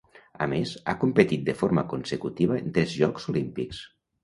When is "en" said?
2.63-2.75